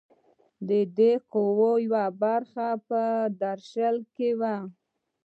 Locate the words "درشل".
3.41-3.97